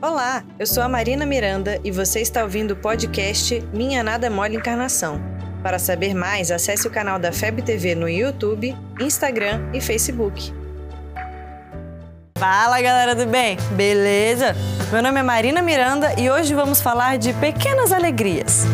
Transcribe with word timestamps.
Olá, 0.00 0.44
eu 0.60 0.64
sou 0.64 0.80
a 0.80 0.88
Marina 0.88 1.26
Miranda 1.26 1.80
e 1.82 1.90
você 1.90 2.20
está 2.20 2.44
ouvindo 2.44 2.70
o 2.70 2.76
podcast 2.76 3.60
Minha 3.72 4.00
Nada 4.00 4.30
Mole 4.30 4.54
Encarnação. 4.54 5.20
Para 5.60 5.76
saber 5.76 6.14
mais, 6.14 6.52
acesse 6.52 6.86
o 6.86 6.90
canal 6.90 7.18
da 7.18 7.32
FEB 7.32 7.62
TV 7.62 7.96
no 7.96 8.08
YouTube, 8.08 8.76
Instagram 9.00 9.60
e 9.74 9.80
Facebook. 9.80 10.54
Fala 12.38 12.80
galera 12.80 13.12
do 13.16 13.26
bem, 13.26 13.56
beleza? 13.72 14.54
Meu 14.92 15.02
nome 15.02 15.18
é 15.18 15.22
Marina 15.24 15.60
Miranda 15.60 16.14
e 16.16 16.30
hoje 16.30 16.54
vamos 16.54 16.80
falar 16.80 17.18
de 17.18 17.32
pequenas 17.32 17.90
alegrias. 17.90 18.66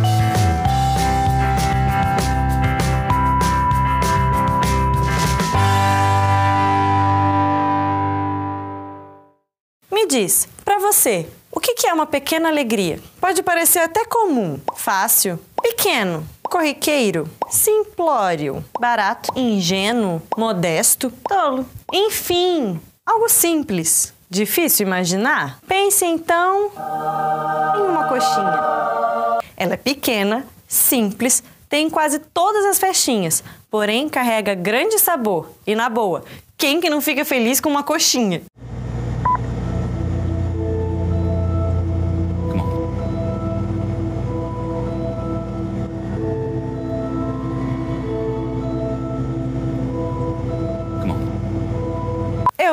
Me 10.05 10.09
diz, 10.09 10.46
para 10.62 10.79
você, 10.79 11.27
o 11.50 11.59
que 11.59 11.86
é 11.86 11.95
uma 11.95 12.04
pequena 12.04 12.50
alegria? 12.50 13.00
Pode 13.18 13.43
parecer 13.43 13.79
até 13.79 14.04
comum, 14.04 14.61
fácil, 14.76 15.40
pequeno, 15.62 16.29
corriqueiro, 16.43 17.26
simplório, 17.49 18.62
barato, 18.79 19.32
ingênuo, 19.35 20.21
modesto, 20.36 21.11
tolo. 21.26 21.64
Enfim, 21.90 22.79
algo 23.07 23.31
simples. 23.31 24.12
Difícil 24.29 24.86
imaginar? 24.86 25.59
Pense 25.67 26.04
então 26.04 26.71
em 27.79 27.89
uma 27.89 28.07
coxinha. 28.07 29.40
Ela 29.57 29.73
é 29.73 29.79
pequena, 29.79 30.46
simples, 30.68 31.43
tem 31.67 31.89
quase 31.89 32.19
todas 32.19 32.67
as 32.67 32.78
festinhas, 32.78 33.42
porém 33.70 34.11
carrega 34.11 34.55
grande 34.55 34.98
sabor. 34.98 35.48
E 35.67 35.75
na 35.75 35.89
boa, 35.89 36.25
quem 36.59 36.78
que 36.78 36.91
não 36.91 37.00
fica 37.00 37.25
feliz 37.25 37.59
com 37.59 37.70
uma 37.70 37.83
coxinha? 37.83 38.42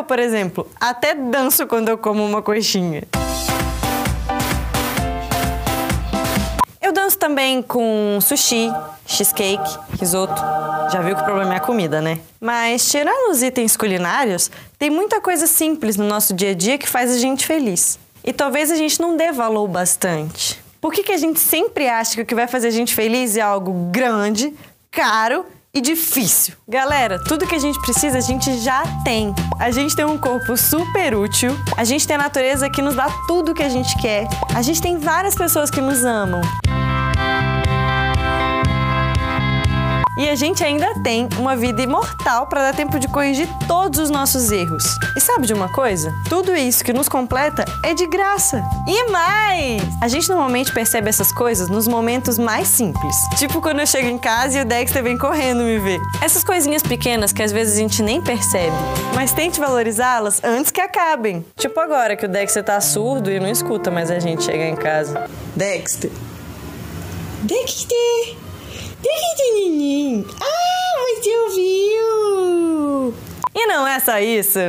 Eu, 0.02 0.06
por 0.06 0.18
exemplo, 0.18 0.68
até 0.80 1.14
danço 1.14 1.68
quando 1.68 1.90
eu 1.90 1.96
como 1.96 2.26
uma 2.26 2.42
coxinha. 2.42 3.04
Eu 6.82 6.92
danço 6.92 7.20
também 7.20 7.62
com 7.62 8.18
sushi, 8.20 8.68
cheesecake, 9.06 9.78
risoto. 10.00 10.42
Já 10.92 11.02
viu 11.04 11.16
que 11.16 11.22
o 11.22 11.26
problema 11.26 11.54
é 11.54 11.58
a 11.58 11.60
comida, 11.60 12.02
né? 12.02 12.20
Mas, 12.40 12.90
tirando 12.90 13.30
os 13.30 13.44
itens 13.44 13.78
culinários, 13.78 14.50
tem 14.80 14.90
muita 14.90 15.22
coisa 15.22 15.46
simples 15.46 15.98
no 15.98 16.08
nosso 16.08 16.34
dia 16.34 16.50
a 16.50 16.56
dia 16.56 16.80
que 16.80 16.90
faz 16.90 17.12
a 17.12 17.20
gente 17.20 17.46
feliz. 17.46 18.00
E 18.24 18.34
talvez 18.34 18.72
a 18.72 18.76
gente 18.76 19.00
não 19.00 19.16
dê 19.16 19.32
valor 19.32 19.68
bastante. 19.68 20.60
Por 20.82 20.92
que, 20.92 21.04
que 21.04 21.12
a 21.12 21.18
gente 21.18 21.40
sempre 21.40 21.88
acha 21.88 22.16
que 22.16 22.22
o 22.24 22.26
que 22.26 22.34
vai 22.34 22.48
fazer 22.48 22.70
a 22.70 22.72
gente 22.72 22.96
feliz 22.96 23.38
é 23.38 23.42
algo 23.42 23.92
grande, 23.92 24.52
caro 24.90 25.46
e 25.74 25.80
difícil. 25.80 26.56
Galera, 26.68 27.18
tudo 27.24 27.48
que 27.48 27.56
a 27.56 27.60
gente 27.60 27.80
precisa 27.82 28.18
a 28.18 28.22
gente 28.22 28.58
já 28.60 28.84
tem. 29.04 29.34
A 29.60 29.72
gente 29.72 29.96
tem 29.96 30.06
um 30.06 30.18
corpo 30.18 30.58
super 30.58 31.16
útil, 31.16 31.58
a 31.78 31.84
gente 31.84 32.06
tem 32.06 32.16
a 32.16 32.20
natureza 32.20 32.70
que 32.70 32.82
nos 32.82 32.96
dá 32.96 33.08
tudo 33.28 33.54
que 33.54 33.64
a 33.64 33.70
gente 33.70 33.96
quer, 34.02 34.28
a 34.54 34.62
gente 34.62 34.82
tem 34.82 34.98
várias 34.98 35.36
pessoas 35.36 35.70
que 35.70 35.80
nos 35.80 36.04
amam. 36.04 36.42
E 40.22 40.30
a 40.30 40.36
gente 40.36 40.64
ainda 40.64 40.94
tem 41.02 41.28
uma 41.40 41.56
vida 41.56 41.82
imortal 41.82 42.46
para 42.46 42.62
dar 42.62 42.76
tempo 42.76 43.00
de 43.00 43.08
corrigir 43.08 43.50
todos 43.68 44.00
os 44.00 44.12
nossos 44.12 44.52
erros. 44.52 44.84
E 45.18 45.20
sabe 45.20 45.48
de 45.48 45.54
uma 45.54 45.68
coisa? 45.68 46.14
Tudo 46.30 46.56
isso 46.56 46.84
que 46.84 46.94
nos 46.94 47.10
completa 47.10 47.66
é 47.84 47.96
de 47.96 48.06
graça. 48.06 48.64
E 48.88 49.10
mais! 49.10 49.82
A 50.00 50.08
gente 50.08 50.30
normalmente 50.30 50.72
percebe 50.72 51.10
essas 51.10 51.32
coisas 51.32 51.70
nos 51.70 51.88
momentos 51.88 52.38
mais 52.38 52.68
simples. 52.68 53.16
Tipo 53.36 53.60
quando 53.60 53.80
eu 53.80 53.88
chego 53.88 54.10
em 54.10 54.20
casa 54.20 54.60
e 54.60 54.62
o 54.62 54.66
Dexter 54.66 55.02
vem 55.02 55.18
correndo 55.18 55.64
me 55.64 55.80
ver. 55.80 56.00
Essas 56.22 56.44
coisinhas 56.44 56.84
pequenas 56.84 57.34
que 57.34 57.42
às 57.42 57.52
vezes 57.52 57.74
a 57.74 57.80
gente 57.80 58.04
nem 58.04 58.22
percebe. 58.22 58.76
Mas 59.16 59.34
tente 59.34 59.60
valorizá-las 59.60 60.40
antes 60.44 60.70
que 60.70 60.82
acabem. 60.82 61.44
Tipo 61.58 61.80
agora 61.80 62.16
que 62.16 62.28
o 62.28 62.30
Dexter 62.30 62.64
tá 62.64 62.80
surdo 62.80 63.32
e 63.32 63.40
não 63.40 63.50
escuta 63.50 63.90
mais 63.90 64.12
a 64.12 64.20
gente 64.20 64.44
chegar 64.44 64.68
em 64.68 64.76
casa. 64.76 65.28
Dexter. 65.56 66.12
Dexter! 67.42 68.51
Pequenininho. 69.02 70.26
Ah, 70.42 71.16
você 71.20 71.38
ouviu? 71.40 73.14
E 73.54 73.66
não 73.68 73.88
é 73.88 74.00
só 74.00 74.20
isso. 74.20 74.60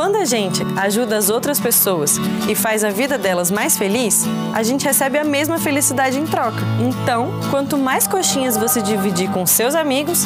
Quando 0.00 0.16
a 0.16 0.24
gente 0.24 0.62
ajuda 0.78 1.18
as 1.18 1.28
outras 1.28 1.60
pessoas 1.60 2.16
e 2.48 2.54
faz 2.54 2.82
a 2.82 2.88
vida 2.88 3.18
delas 3.18 3.50
mais 3.50 3.76
feliz, 3.76 4.24
a 4.54 4.62
gente 4.62 4.86
recebe 4.86 5.18
a 5.18 5.24
mesma 5.24 5.58
felicidade 5.58 6.18
em 6.18 6.24
troca. 6.24 6.62
Então, 6.80 7.30
quanto 7.50 7.76
mais 7.76 8.06
coxinhas 8.06 8.56
você 8.56 8.80
dividir 8.80 9.30
com 9.30 9.44
seus 9.44 9.74
amigos, 9.74 10.24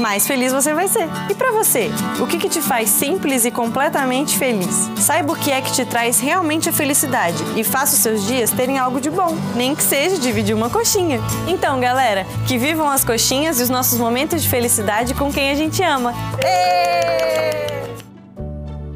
mais 0.00 0.26
feliz 0.26 0.52
você 0.52 0.74
vai 0.74 0.88
ser. 0.88 1.08
E 1.30 1.34
para 1.34 1.52
você, 1.52 1.88
o 2.18 2.26
que, 2.26 2.36
que 2.36 2.48
te 2.48 2.60
faz 2.60 2.90
simples 2.90 3.44
e 3.44 3.52
completamente 3.52 4.36
feliz? 4.36 4.90
Saiba 4.96 5.34
o 5.34 5.36
que 5.36 5.52
é 5.52 5.60
que 5.60 5.70
te 5.70 5.84
traz 5.84 6.18
realmente 6.18 6.68
a 6.68 6.72
felicidade 6.72 7.40
e 7.54 7.62
faça 7.62 7.94
os 7.94 8.00
seus 8.00 8.26
dias 8.26 8.50
terem 8.50 8.76
algo 8.76 9.00
de 9.00 9.08
bom, 9.08 9.36
nem 9.54 9.72
que 9.72 9.84
seja 9.84 10.18
dividir 10.18 10.52
uma 10.52 10.68
coxinha. 10.68 11.20
Então, 11.46 11.78
galera, 11.78 12.26
que 12.48 12.58
vivam 12.58 12.90
as 12.90 13.04
coxinhas 13.04 13.60
e 13.60 13.62
os 13.62 13.70
nossos 13.70 14.00
momentos 14.00 14.42
de 14.42 14.48
felicidade 14.48 15.14
com 15.14 15.32
quem 15.32 15.52
a 15.52 15.54
gente 15.54 15.80
ama. 15.80 16.12